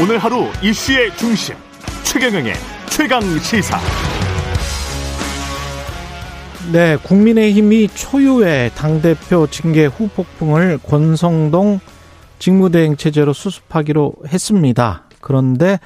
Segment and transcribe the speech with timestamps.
[0.00, 1.56] 오늘 하루 이슈의 중심
[2.04, 2.52] 최경영의
[2.88, 3.76] 최강 시사.
[6.72, 11.80] 네, 국민의힘이 초유의 당 대표 징계 후폭풍을 권성동
[12.38, 15.02] 직무대행 체제로 수습하기로 했습니다.
[15.20, 15.80] 그런데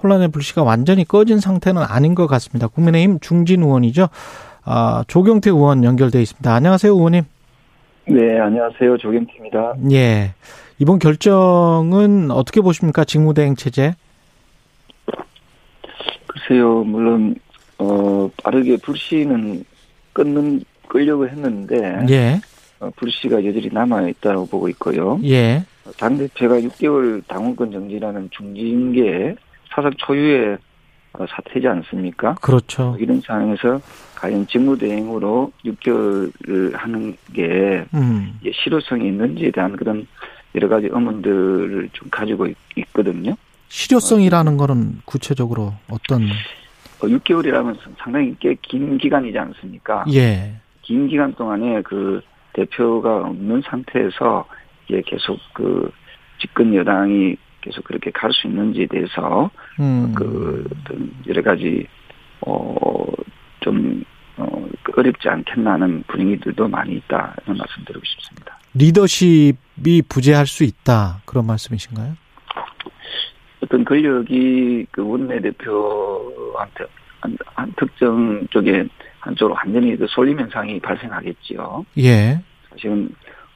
[0.00, 2.68] 혼란의 불씨가 완전히 꺼진 상태는 아닌 것 같습니다.
[2.68, 4.08] 국민의힘 중진 의원이죠.
[4.64, 6.54] 아, 조경태 의원 연결돼 있습니다.
[6.54, 7.24] 안녕하세요, 의원님.
[8.06, 8.98] 네, 안녕하세요.
[8.98, 9.74] 조경태입니다.
[9.90, 10.34] 예.
[10.78, 13.04] 이번 결정은 어떻게 보십니까?
[13.04, 13.94] 직무대행 체제?
[16.26, 17.34] 글쎄요, 물론,
[17.78, 19.64] 어, 빠르게 불씨는
[20.12, 22.40] 끊는, 끌려고 했는데, 예.
[22.78, 25.18] 어, 불씨가 여전히 남아 있다고 보고 있고요.
[25.24, 25.64] 예.
[25.98, 29.34] 당 대표가 6개월 당원권 정지라는 중징계
[29.74, 30.58] 사상 초유의
[31.14, 32.34] 어, 사태지 않습니까?
[32.34, 32.96] 그렇죠.
[33.00, 33.80] 이런 상황에서
[34.16, 38.38] 과연 직무대행으로 6개월을 하는 게 음.
[38.52, 40.06] 실효성이 있는지에 대한 그런
[40.54, 43.36] 여러 가지 의문들을 좀 가지고 있, 있거든요.
[43.68, 46.22] 실효성이라는 거는 구체적으로 어떤
[47.00, 50.04] 어, 6개월이라면 상당히 꽤 긴 기간이지 않습니까?
[50.12, 50.54] 예.
[50.82, 52.20] 긴 기간 동안에 그
[52.54, 54.46] 대표가 없는 상태에서
[54.88, 55.90] 이게 계속 그
[56.40, 60.14] 집권 여당이 계속 그렇게 갈 수 있는지에 대해서 음.
[60.14, 60.66] 그
[61.26, 61.86] 여러 가지
[62.40, 64.04] 어좀
[64.38, 68.58] 어, 어렵지 않겠나 하는 분위기들도 많이 있다 이런 말씀드리고 싶습니다.
[68.74, 72.16] 리더십 이 부재할 수 있다 그런 말씀이신가요?
[73.62, 76.84] 어떤 권력이 그 원내대표한테
[77.20, 78.86] 한, 한 특정 쪽에
[79.20, 81.84] 한쪽으로 완전히 그 쏠림 현상이 발생하겠지요.
[81.98, 82.40] 예.
[82.78, 83.08] 지금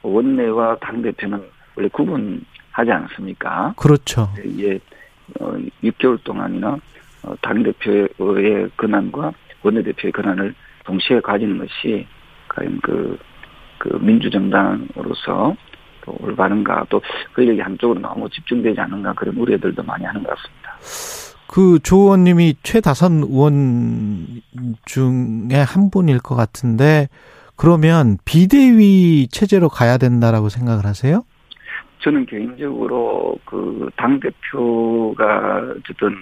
[0.03, 1.43] 원내와 당 대표는
[1.77, 3.75] 원래 구분하지 않습니까?
[3.77, 4.29] 그렇죠.
[4.45, 4.81] 이게
[5.39, 5.53] 어,
[5.85, 6.79] 6개월 동안이나
[7.23, 12.07] 어, 당 대표의 권한과 원내 대표의 권한을 동시에 가지는 것이
[12.49, 13.19] 과연 그,
[13.79, 15.55] 그 민주정당으로서
[16.05, 17.01] 또 올바른가 또
[17.35, 20.77] 권력이 한쪽으로 너무 집중되지 않는가 그런 우려들도 많이 하는 것 같습니다.
[21.49, 24.41] 그조 의원님이 최다선 의원
[24.85, 27.09] 중에 한 분일 것 같은데
[27.57, 31.23] 그러면 비대위 체제로 가야 된다라고 생각을 하세요?
[32.03, 36.17] 저는 개인적으로 그 당 대표가 어쨌든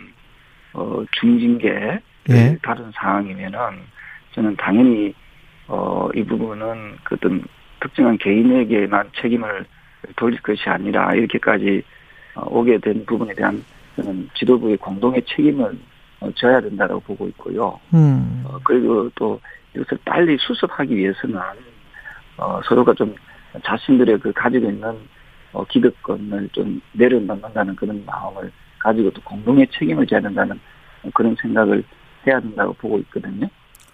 [0.72, 2.00] 어 중징계
[2.30, 2.58] 예.
[2.62, 3.58] 다른 상황이면은
[4.32, 5.14] 저는 당연히
[5.68, 7.42] 어 이 부분은 그 어떤
[7.80, 9.64] 특정한 개인에게만 책임을
[10.16, 11.82] 돌릴 것이 아니라 이렇게까지
[12.34, 13.64] 어, 오게 된 부분에 대한
[13.96, 15.78] 저는 지도부의 공동의 책임을
[16.20, 17.78] 어, 져야 된다고 보고 있고요.
[17.94, 18.44] 음.
[18.46, 19.40] 어, 그리고 또
[19.74, 21.40] 이것을 빨리 수습하기 위해서는
[22.36, 23.14] 어, 서로가 좀
[23.64, 24.96] 자신들의 그 가지고 있는
[25.52, 30.58] 어, 기득권을 좀 내려놓는다는 그런 마음을 가지고 또 공동의 책임을 져야 된다는
[31.14, 31.82] 그런 생각을
[32.26, 33.48] 해야 된다고 보고 있거든요.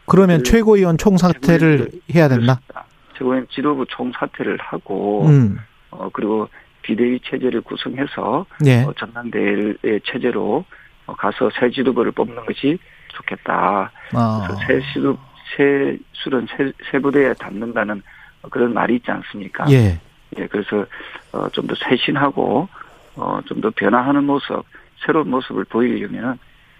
[0.07, 2.61] 그러면 그 최고위원 총사퇴를 해야 된다?
[2.67, 2.94] 그렇습니다.
[3.17, 5.59] 최고위원 지도부 총사퇴를 하고 음.
[5.91, 6.49] 어, 그리고
[6.83, 8.83] 비대위 체제를 구성해서 예.
[8.83, 10.65] 어, 전당대회 체제로
[11.07, 13.91] 어, 가서 새 지도부를 뽑는 것이 좋겠다.
[14.13, 14.47] 아.
[14.47, 15.19] 그래서 새 시도
[15.57, 18.03] 새 술은 새, 새 부대에 닿는다는
[18.51, 19.65] 그런 말이 있지 않습니까?
[19.71, 19.99] 예.
[20.39, 20.85] 예, 그래서
[21.33, 22.69] 어, 좀 더 쇄신하고
[23.17, 24.65] 어, 좀 더 변화하는 모습,
[25.07, 26.39] 새로운 모습을 보이려면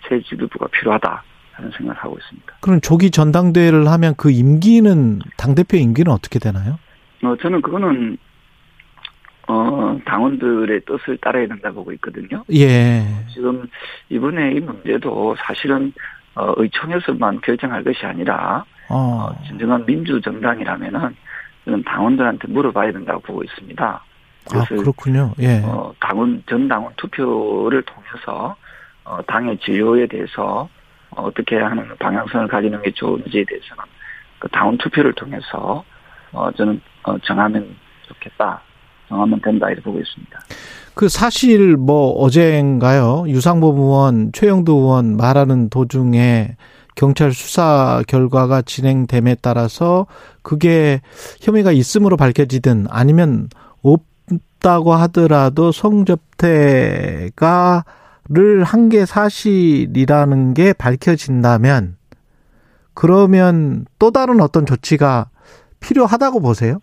[0.09, 1.23] 새 지도부가 필요하다
[1.55, 2.55] 하는 생각을 하고 있습니다.
[2.61, 6.79] 그럼 조기 전당대회를 하면 그 임기는 당 대표 임기는 어떻게 되나요?
[7.23, 8.19] 어, 저는 그거는
[9.47, 12.45] 어, 당원들의 뜻을 따라야 된다 보고 있거든요.
[12.53, 13.03] 예.
[13.33, 13.69] 지금
[14.09, 15.93] 이번에 이 문제도 사실은
[16.35, 19.31] 어, 의총에서만 결정할 것이 아니라 어.
[19.31, 21.15] 어, 진정한 민주 정당이라면은
[21.65, 24.05] 저는 당원들한테 물어봐야 된다고 보고 있습니다.
[24.53, 25.33] 아, 그렇군요.
[25.41, 25.63] 예.
[25.65, 28.57] 어, 당원 전 당원 투표를 통해서
[29.05, 30.69] 어, 당의 진료에 대해서
[31.17, 33.85] 어, 어떻게 하는 방향성을 가지는 게 좋은지에 대해서는
[34.39, 35.85] 그 당원 투표를 통해서
[36.33, 38.61] 어, 저는 어, 정하면 좋겠다,
[39.09, 39.69] 정하면 된다.
[39.69, 40.41] 이렇게 보고 있습니다.
[40.95, 43.25] 그 사실 뭐 어젠가요?
[43.27, 46.57] 유상범 의원 최영도 의원 말하는 도중에
[46.95, 50.07] 경찰 수사 결과가 진행됨에 따라서
[50.43, 51.01] 그게
[51.41, 53.49] 혐의가 있음으로 밝혀지든 아니면
[53.83, 56.85] 없다고 하더라도 성접대가
[58.31, 61.97] 를 한 게 사실이라는 게 밝혀진다면
[62.95, 65.29] 그러면 또 다른 어떤 조치가
[65.81, 66.79] 필요하다고 보세요?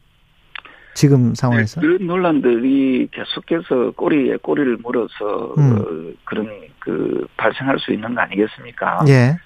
[0.93, 1.79] 지금 상황에서?
[1.81, 5.77] 네, 그런 논란들이 계속해서 꼬리에 꼬리를 물어서 음.
[5.77, 6.47] 어, 그런
[6.79, 9.05] 그 발생할 수 있는 거 아니겠습니까?
[9.07, 9.37] 예.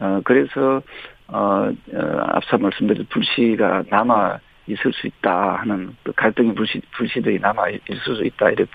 [0.00, 0.82] 어, 그래서
[1.28, 7.68] 어, 어, 앞서 말씀드린 불씨가 남아 있을 수 있다 하는 그 갈등의 불씨 불씨들이 남아
[7.68, 8.70] 있을 수 있다 이렇게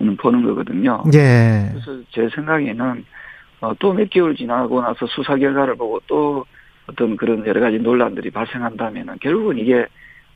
[0.00, 1.02] 보- 보는 거거든요.
[1.14, 1.70] 예.
[1.72, 3.04] 그래서 제 생각에는
[3.60, 6.44] 어, 또몇 개월 지나고 나서 수사 결과를 보고 또
[6.86, 9.86] 어떤 그런 여러 가지 논란들이 발생한다면은 결국은 이게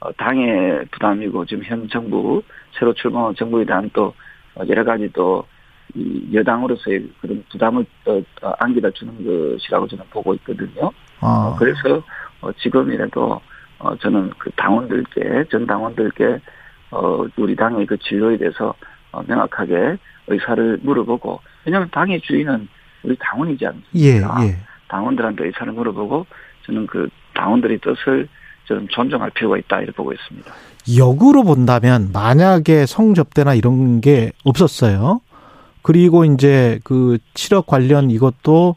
[0.01, 2.43] 어, 당의 부담이고 지금 현 정부
[2.79, 4.13] 새로 출범한 정부에 대한 또
[4.55, 10.91] 어, 여러 가지 또이 여당으로서의 그런 부담을 어, 어, 안기다 주는 것이라고 저는 보고 있거든요.
[11.21, 11.57] 아.
[11.59, 12.03] 그래서
[12.43, 13.41] 어, 지금이라도
[13.79, 16.39] 어, 저는 그 당원들께 전 당원들께
[16.91, 18.75] 어, 우리 당의 그 진로에 대해서 어,
[19.27, 19.97] 명확하게
[20.27, 22.69] 의사를 물어보고 왜냐하면 당의 주인은
[23.03, 23.65] 우리 당원이지
[23.97, 24.47] 예, 않습니까?
[24.47, 24.57] 예.
[24.89, 26.27] 당원들한테 의사를 물어보고
[26.67, 28.29] 저는 그 당원들의 뜻을
[28.67, 30.53] 저는 존중할 필요가 있다 이렇게 보고 있습니다.
[30.99, 35.21] 역으로 본다면 만약에 성접대나 이런 게 없었어요.
[35.83, 38.77] 그리고 이제 그 7억 관련 이것도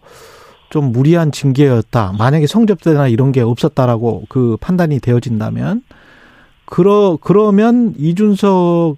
[0.69, 2.13] 좀 무리한 징계였다.
[2.17, 5.83] 만약에 성접대나 이런 게 없었다라고 그 판단이 되어진다면
[6.65, 8.97] 그러 그러면 이준석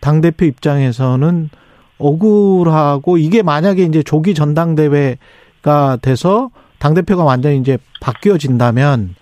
[0.00, 1.50] 당 대표 입장에서는
[1.98, 9.16] 억울하고 이게 만약에 이제 조기 전당대회가 돼서 당 대표가 완전히 이제 바뀌어진다면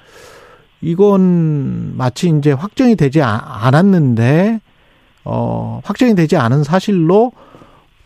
[0.82, 4.60] 이건 마치 이제 확정이 되지 아- 않았는데
[5.24, 7.32] 어 확정이 되지 않은 사실로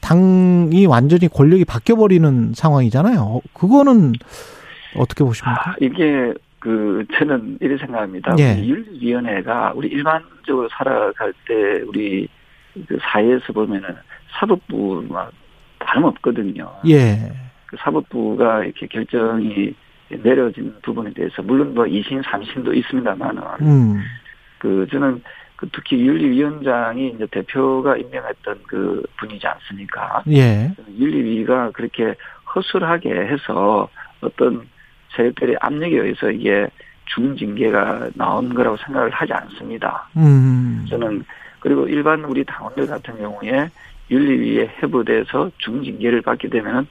[0.00, 3.20] 당이 완전히 권력이 바뀌어 버리는 상황이잖아요.
[3.20, 4.12] 어, 그거는
[4.96, 5.70] 어떻게 보십니까?
[5.70, 8.34] 아, 이게 그 저는 이렇게 생각합니다.
[8.38, 8.64] 예.
[8.64, 12.28] 윤리위원회가 우리 일반적으로 살아갈 때 우리
[12.86, 13.96] 그 사회에서 보면은
[14.38, 15.30] 사법부와
[15.78, 16.70] 다름없거든요.
[16.88, 17.32] 예.
[17.66, 19.74] 그 사법부가 이렇게 결정이
[20.22, 24.02] 내려진 부분에 대해서 물론 뭐 2심, 3심도 있습니다만은 음.
[24.58, 25.22] 그 저는
[25.56, 30.22] 그 특히 윤리위원장이 이제 대표가 임명했던 그 분이지 않습니까?
[30.30, 30.74] 예.
[30.98, 32.14] 윤리위가 그렇게
[32.54, 33.88] 허술하게 해서
[34.20, 34.66] 어떤
[35.14, 36.66] 세력들의 압력에 의해서 이게
[37.14, 40.08] 중징계가 나온 거라고 생각을 하지 않습니다.
[40.16, 40.86] 음.
[40.88, 41.24] 저는
[41.60, 43.68] 그리고 일반 우리 당원들 같은 경우에
[44.10, 46.86] 윤리위에 해부돼서 중징계를 받게 되면은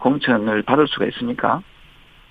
[0.00, 1.62] 공천을 받을 수가 있습니까?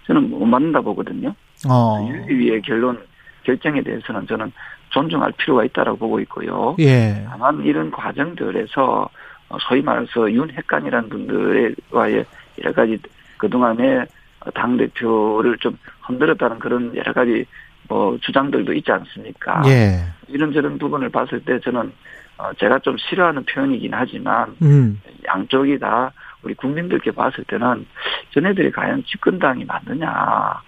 [0.07, 1.33] 저는 못 받는다 보거든요.
[1.69, 2.05] 어.
[2.09, 2.99] 윤리위의 결론
[3.43, 4.51] 결정에 대해서는 저는
[4.89, 6.75] 존중할 필요가 있다고 보고 있고요.
[6.79, 7.25] 예.
[7.29, 9.09] 다만 이런 과정들에서
[9.49, 12.25] 어, 소위 말해서 윤핵관이라는 분들과의
[12.63, 12.97] 여러 가지
[13.37, 14.05] 그동안에
[14.53, 17.45] 당 대표를 좀 흔들었다는 그런 여러 가지
[17.87, 19.61] 뭐 주장들도 있지 않습니까?
[19.67, 20.05] 예.
[20.27, 21.91] 이런저런 부분을 봤을 때 저는
[22.37, 25.01] 어, 제가 좀 싫어하는 표현이긴 하지만 음.
[25.25, 26.11] 양쪽이 다
[26.41, 27.85] 우리 국민들께 봤을 때는
[28.33, 30.61] 전애들이 과연 집권당이 맞느냐.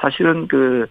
[0.00, 0.86] 사실은 그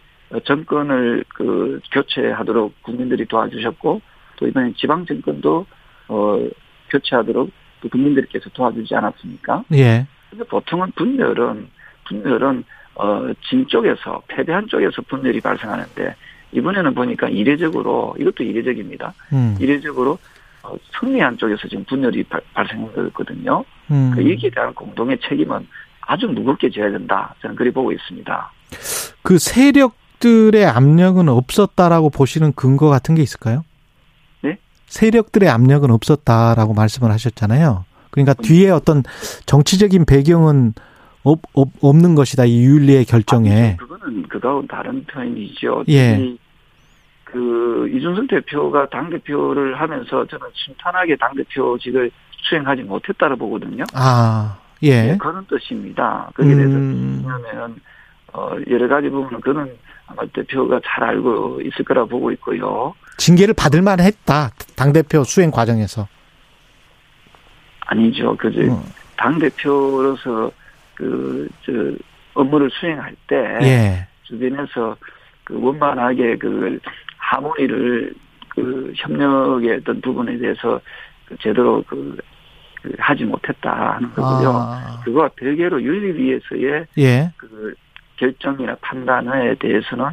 [0.45, 4.01] 정권을 그 교체하도록 국민들이 도와주셨고
[4.37, 5.65] 또 이번에 지방 정권도
[6.07, 6.47] 어
[6.89, 7.51] 교체하도록
[7.81, 9.63] 또 국민들께서 도와주지 않았습니까?
[9.73, 10.07] 예.
[10.29, 11.67] 근데 보통은 분열은
[12.07, 12.63] 분열은
[12.95, 16.15] 어 진 쪽에서 패배한 쪽에서 분열이 발생하는데
[16.51, 19.13] 이번에는 보니까 이례적으로 이것도 이례적입니다.
[19.33, 19.57] 음.
[19.59, 20.17] 이례적으로
[20.61, 23.65] 어, 승리한 쪽에서 지금 분열이 발, 발생한 거거든요.
[23.91, 24.11] 음.
[24.13, 25.67] 그 이기에 대한 공동의 책임은
[26.01, 27.33] 아주 무겁게 져야 된다.
[27.41, 28.51] 저는 그리 보고 있습니다.
[29.23, 33.63] 그 세력들의 압력은 없었다라고 보시는 근거 같은 게 있을까요?
[34.41, 34.57] 네?
[34.87, 37.85] 세력들의 압력은 없었다라고 말씀을 하셨잖아요.
[38.11, 39.03] 그러니까 뒤에 어떤
[39.47, 40.73] 정치적인 배경은
[41.23, 42.45] 없, 없, 없는 것이다.
[42.45, 43.51] 이 윤리의 결정에.
[43.51, 43.87] 아니죠.
[43.87, 45.85] 그거는 그거하고 다른 표현이죠.
[45.89, 46.17] 예.
[46.17, 46.37] 이,
[47.23, 53.83] 그 이준석 대표가 당 대표를 하면서 저는 순탄하게 당 대표직을 수행하지 못했다고 보거든요.
[53.93, 55.01] 아, 예.
[55.03, 56.29] 네, 그런 뜻입니다.
[56.35, 57.75] 거기에 대해서 음, 왜냐하면
[58.33, 59.71] 어 여러 가지 부분은 그는
[60.07, 62.93] 아마 대표가 잘 알고 있을 거라 보고 있고요.
[63.17, 64.49] 징계를 받을 만했다.
[64.75, 66.07] 당 대표 수행 과정에서.
[67.85, 68.35] 아니죠.
[68.37, 68.83] 그저 어,
[69.17, 70.51] 당 대표로서
[70.95, 71.71] 그 저
[72.33, 74.07] 업무를 수행할 때 예.
[74.23, 74.95] 주변에서
[75.43, 76.79] 그 원만하게 그
[77.17, 78.13] 하모니를
[78.49, 80.79] 그 협력의 어떤 부분에 대해서
[81.25, 82.17] 그 제대로 그,
[82.81, 84.49] 그 하지 못했다 하는 거고요.
[84.49, 87.31] 아, 그거와 별개로 윤리위에서의 예.
[87.37, 87.73] 그
[88.17, 90.05] 결정이나 판단에 대해서는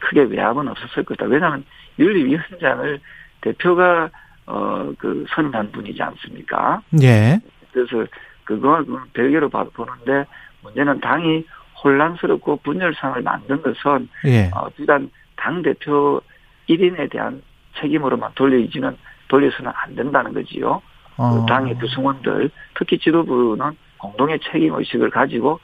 [0.00, 1.26] 크게 외압은 없었을 거다.
[1.26, 1.64] 왜냐하면
[1.98, 3.00] 윤리위원장을
[3.40, 4.10] 대표가
[4.46, 6.80] 어 그 선임한 분이지 않습니까?
[7.02, 7.38] 예.
[7.72, 8.06] 그래서
[8.48, 10.24] 그거와 별개로 봐- 보는데
[10.62, 11.44] 문제는 당이
[11.84, 14.50] 혼란스럽고 분열상을 만든 것은 예.
[14.54, 16.20] 어, 비단 당 대표
[16.68, 17.42] 1인에 대한
[17.78, 18.96] 책임으로만 돌리지는
[19.28, 20.80] 돌려서는 안 된다는 거지요.
[21.18, 21.40] 어.
[21.40, 25.60] 그 당의 구성원들 특히 지도부는 공동의 책임 의식을 가지고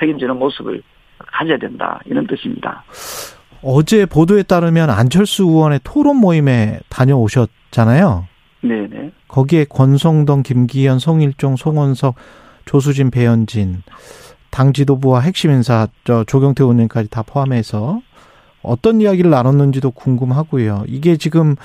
[0.00, 0.82] 책임지는 모습을
[1.18, 2.82] 가져야 된다 이런 뜻입니다.
[3.62, 8.26] 어제 보도에 따르면 안철수 의원의 토론 모임에 다녀오셨잖아요.
[8.62, 9.12] 네네.
[9.28, 12.14] 거기에 권성동, 김기현, 송일종, 송원석,
[12.64, 13.82] 조수진, 배현진
[14.50, 18.00] 당 지도부와 핵심 인사 저 조경태 의원님까지 다 포함해서
[18.62, 20.84] 어떤 이야기를 나눴는지도 궁금하고요.
[20.86, 21.56] 이게 지금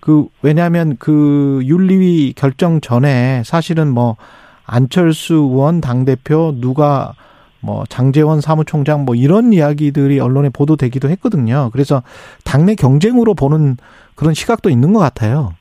[0.00, 4.16] 그 왜냐하면 그 윤리위 결정 전에 사실은 뭐
[4.64, 7.14] 안철수 의원 당 대표 누가
[7.60, 11.70] 뭐 장재원 사무총장 뭐 이런 이야기들이 언론에 보도되기도 했거든요.
[11.72, 12.02] 그래서
[12.44, 13.76] 당내 경쟁으로 보는
[14.14, 15.52] 그런 시각도 있는 것 같아요.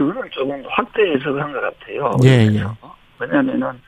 [0.00, 2.10] 그거는 조금 확대 해석한 것 같아요.
[2.24, 2.74] 예, 그래서
[3.18, 3.78] 왜냐하면은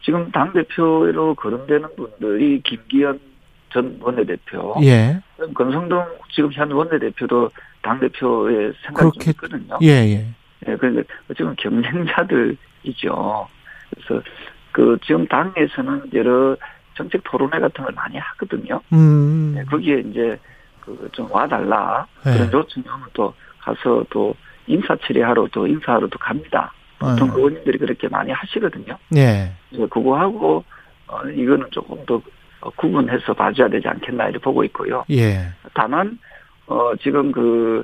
[0.00, 3.20] 지금 당 대표로 거론되는 분들이 김기현
[3.68, 5.20] 전 원내대표, 예.
[5.54, 7.50] 권성동 지금 현 원내대표도
[7.82, 9.78] 당 대표의 생각이 그렇게- 있거든요.
[9.82, 10.26] 예, 예.
[10.66, 11.02] 예, 그런데
[11.36, 13.48] 지금 경쟁자들이죠.
[13.90, 14.22] 그래서
[14.72, 16.56] 그 지금 당에서는 여러
[16.96, 18.80] 정책 토론회 같은 걸 많이 하거든요.
[18.94, 19.52] 음.
[19.54, 20.38] 네, 거기에 이제
[20.80, 22.32] 그 좀 와달라 네.
[22.32, 24.34] 그런 요청이 오면 또 가서 또
[24.68, 26.72] 인사 처리하러 또 인사하러 또 갑니다.
[26.98, 27.36] 보통 어.
[27.36, 28.96] 의원님들이 그렇게 많이 하시거든요.
[29.16, 29.52] 예.
[29.70, 30.64] 그래서 그거하고
[31.06, 32.20] 어, 이거는 조금 더
[32.76, 35.04] 구분해서 봐줘야 되지 않겠나 이렇게 보고 있고요.
[35.10, 35.48] 예.
[35.74, 36.18] 다만
[36.66, 37.82] 어 지금 그,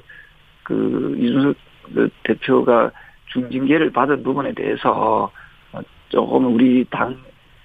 [0.63, 1.57] 그 이준석
[1.95, 2.91] 그 대표가
[3.33, 5.31] 중징계를 받은 부분에 대해서
[5.73, 7.17] 어, 조금 우리 당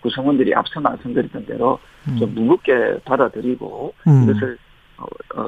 [0.01, 1.79] 구성원들이 앞서 말씀드렸던 대로
[2.17, 2.35] 좀 음.
[2.35, 4.23] 무겁게 받아들이고 음.
[4.23, 4.57] 이것을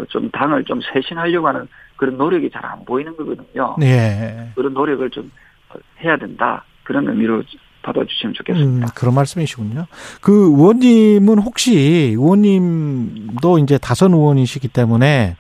[0.10, 3.76] 좀 당을 좀 쇄신하려고 하는 그런 노력이 잘 안 보이는 거거든요.
[3.82, 4.52] 예.
[4.56, 5.32] 그런 노력을 좀
[5.70, 6.64] 어, 해야 된다.
[6.84, 7.44] 그런 의미로
[7.84, 8.88] 받아주시면 음, 좋겠습니다.
[8.96, 9.86] 그런 말씀이시군요.
[10.22, 15.36] 그 의원님은 혹시 의원님도 이제 다선 의원이시기 때문에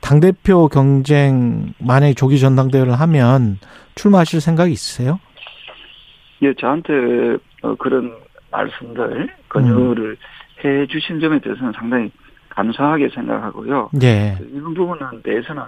[0.00, 3.58] 당대표 경쟁 만약에 조기 전당대회를 하면
[3.94, 5.20] 출마하실 생각이 있으세요?
[6.42, 6.92] 예, 저한테
[7.62, 8.12] 어, 그런
[8.50, 10.16] 말씀들 권유를 음.
[10.64, 12.10] 해 주신 점에 대해서는 상당히
[12.56, 13.90] 감사하게 생각하고요.
[14.02, 14.36] 예.
[14.52, 15.62] 이런 부분에 대해서는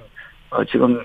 [0.51, 1.01] 어, 지금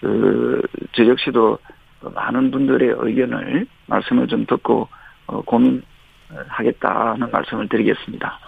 [0.00, 0.60] 그
[0.92, 1.58] 저 역시도
[2.00, 4.88] 많은 분들의 의견을 말씀을 좀 듣고
[5.26, 8.38] 어, 고민하겠다는 말씀을 드리겠습니다.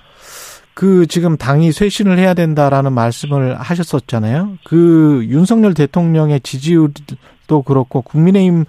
[0.75, 4.59] 그 지금 당이 쇄신을 해야 된다라는 말씀을 하셨었잖아요.
[4.65, 8.65] 그 윤석열 대통령의 지지율도 그렇고 국민의힘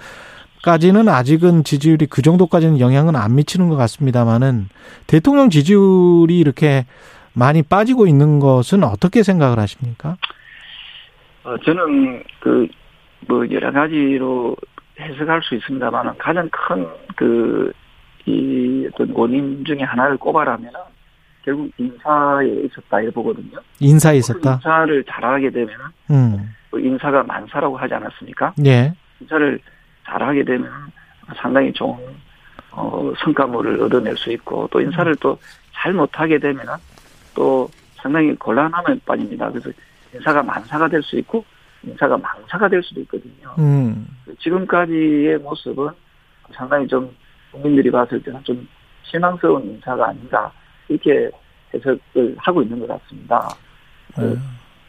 [0.64, 4.70] 까지는 아직은 지지율이 그 정도까지는 영향은 안 미치는 것 같습니다만은
[5.08, 6.86] 대통령 지지율이 이렇게
[7.34, 10.18] 많이 빠지고 있는 것은 어떻게 생각을 하십니까?
[11.44, 12.68] 어, 저는 그
[13.26, 14.54] 뭐 여러 가지로
[15.00, 16.86] 해석할 수 있습니다만 가장 큰
[17.16, 17.72] 그
[18.26, 20.72] 이 어떤 원인 중에 하나를 꼽아라면
[21.44, 23.58] 결국 인사에 있었다 이렇게 보거든요.
[23.80, 24.54] 인사에 그 있었다.
[24.54, 25.70] 인사를 잘하게 되면
[26.10, 26.54] 음.
[26.72, 28.54] 그 인사가 만사라고 하지 않았습니까?
[28.66, 28.94] 예.
[29.20, 29.60] 인사를
[30.06, 30.72] 잘하게 되면
[31.36, 31.98] 상당히 좋은
[32.72, 35.38] 어, 성과물을 얻어낼 수 있고 또 인사를 또
[35.74, 36.66] 잘 못하게 되면
[37.34, 39.50] 또 상당히 곤란함에 빠집니다.
[39.50, 39.72] 그래서
[40.14, 41.44] 인사가 만사가 될 수 있고
[41.84, 43.56] 인사가 망사가 될 수도 있거든요.
[43.60, 44.08] 음.
[44.40, 45.90] 지금까지의 모습은
[46.52, 47.14] 상당히 좀
[47.52, 48.68] 국민들이 봤을 때는 좀
[49.04, 50.52] 실망스러운 인사가 아닌가
[50.88, 51.30] 이렇게
[51.74, 53.50] 해석을 하고 있는 것 같습니다.
[54.16, 54.40] 그,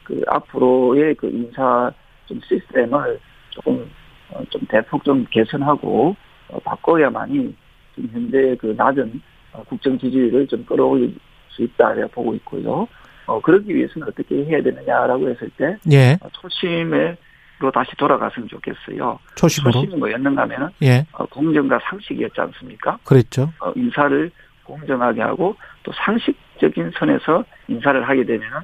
[0.04, 1.90] 그 앞으로의 그 인사
[2.26, 3.18] 좀 시스템을
[3.50, 3.90] 조금
[4.30, 6.16] 어, 좀 대폭 좀 개선하고
[6.48, 7.54] 어, 바꿔야만이
[7.94, 9.20] 지금 현재 그 낮은
[9.52, 11.14] 어, 국정 지지율을 좀 끌어올릴
[11.54, 12.88] 수 있다 고 보고 있고요.
[13.26, 16.18] 어, 그러기 위해서는 어떻게 해야 되느냐라고 했을 때 예.
[16.20, 19.18] 어, 초심으로 다시 돌아갔으면 좋겠어요.
[19.36, 19.72] 초심으로.
[19.72, 21.06] 초심이 뭐였는가 하면은 예.
[21.12, 22.98] 어, 공정과 상식이었지 않습니까?
[23.04, 23.50] 그랬죠.
[23.60, 24.30] 어, 인사를
[24.64, 28.58] 공정하게 하고 또 상식적인 선에서 인사를 하게 되면은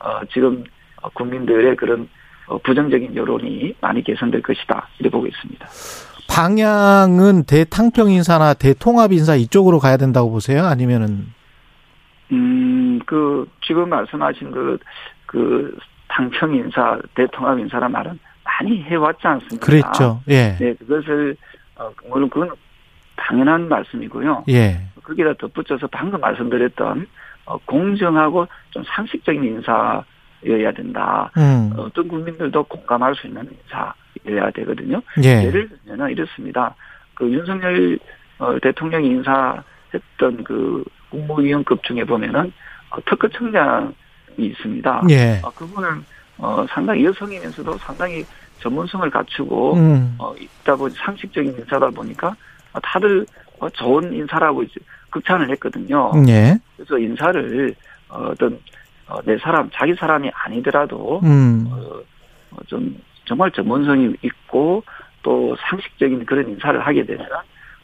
[0.00, 0.64] 어, 지금
[1.02, 2.08] 어, 국민들의 그런
[2.46, 5.66] 어, 부정적인 여론이 많이 개선될 것이다 이렇게 보고 있습니다.
[6.28, 10.64] 방향은 대탕평 인사나 대통합 인사 이쪽으로 가야 된다고 보세요?
[10.64, 11.35] 아니면은
[12.32, 14.78] 음, 그 지금 말씀하신 그,
[15.26, 15.76] 그
[16.08, 19.66] 당평 인사, 대통합 인사란 말은 많이 해왔지 않습니까?
[19.66, 20.20] 그랬죠.
[20.28, 20.56] 예.
[20.58, 21.36] 네, 그것을
[21.76, 22.50] 어, 물론 그건
[23.16, 24.44] 당연한 말씀이고요.
[24.48, 24.80] 예.
[25.02, 27.06] 거기다 덧붙여서 방금 말씀드렸던
[27.46, 31.30] 어, 공정하고 좀 상식적인 인사여야 된다.
[31.36, 31.72] 음.
[31.76, 33.48] 어떤 국민들도 공감할 수 있는
[34.24, 35.00] 인사여야 되거든요.
[35.22, 35.44] 예.
[35.46, 36.74] 예를 들면 이렇습니다.
[37.14, 37.98] 그 윤석열
[38.38, 42.52] 어, 대통령이 인사했던 그 국무위원급 중에 보면은
[42.90, 43.92] 어, 특허청장이
[44.38, 45.02] 있습니다.
[45.10, 45.40] 예.
[45.42, 46.04] 어, 그분은
[46.38, 48.24] 어, 상당히 여성이면서도 상당히
[48.60, 50.14] 전문성을 갖추고 음.
[50.18, 52.34] 어, 있다 보니 상식적인 인사다 보니까
[52.72, 53.26] 어, 다들
[53.58, 54.74] 어, 좋은 인사라고 이제
[55.10, 56.12] 극찬을 했거든요.
[56.28, 56.58] 예.
[56.76, 57.74] 그래서 인사를
[58.08, 58.58] 어, 어떤
[59.08, 61.66] 어, 내 사람 자기 사람이 아니더라도 음.
[61.70, 62.00] 어,
[62.50, 64.82] 어, 좀 정말 전문성이 있고
[65.22, 67.26] 또 상식적인 그런 인사를 하게 되면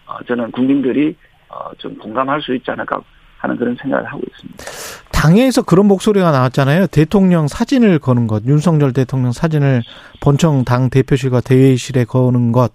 [0.07, 1.32] 어, 저는 국민들이 어,
[1.79, 3.01] 좀 공감할 수 있지 않을까
[3.39, 4.65] 하는 그런 생각을 하고 있습니다.
[5.13, 6.87] 당에서 그런 목소리가 나왔잖아요.
[6.89, 9.83] 대통령 사진을 거는 것, 윤석열 대통령 사진을
[10.21, 12.73] 본청 당 대표실과 대회의실에 거는 것,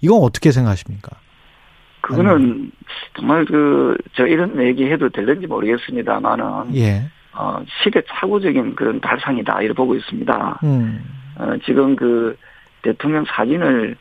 [0.00, 1.16] 이건 어떻게 생각하십니까?
[2.02, 2.70] 그거는
[3.16, 7.02] 정말 그저 이런 얘기해도 될는지 모르겠습니다만은 예.
[7.32, 10.60] 어, 시대착오적인 그런 발상이다 이렇게 보고 있습니다.
[10.64, 11.04] 음.
[11.36, 12.36] 어, 지금 그
[12.82, 13.96] 대통령 사진을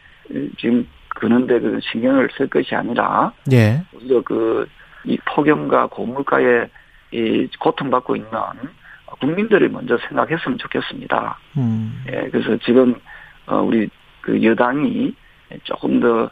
[0.57, 3.81] 지금 그는데 그 신경을 쓸 것이 아니라 예.
[3.93, 4.67] 오히려 그
[5.05, 6.67] 이 폭염과 고물가에
[7.11, 8.31] 이 고통받고 있는
[9.19, 11.37] 국민들을 먼저 생각했으면 좋겠습니다.
[11.57, 12.03] 음.
[12.11, 12.95] 예, 그래서 지금
[13.45, 13.87] 어 우리
[14.21, 15.15] 그 여당이
[15.63, 16.29] 조금 더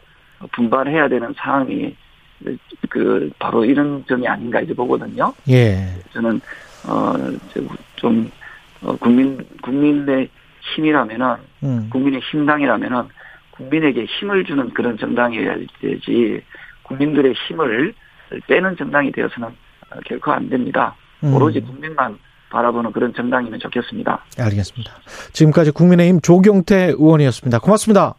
[0.52, 1.96] 분발해야 되는 상황이
[2.90, 5.32] 그 바로 이런 점이 아닌가 이제 보거든요.
[5.48, 5.86] 예.
[6.12, 6.40] 저는
[6.86, 8.30] 어좀
[8.82, 10.28] 어, 국민 국민의
[10.74, 11.88] 힘이라면은 음.
[11.90, 13.04] 국민의 힘당이라면은
[13.56, 16.42] 국민에게 힘을 주는 그런 정당이어야 되지
[16.82, 17.94] 국민들의 힘을
[18.48, 19.48] 빼는 정당이 되어서는
[20.06, 20.96] 결코 안 됩니다.
[21.22, 21.34] 음.
[21.34, 22.18] 오로지 국민만
[22.50, 24.24] 바라보는 그런 정당이면 좋겠습니다.
[24.38, 24.92] 알겠습니다.
[25.32, 27.58] 지금까지 국민의힘 조경태 의원이었습니다.
[27.60, 28.14] 고맙습니다.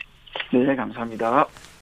[0.51, 1.45] 네, 감사합니다.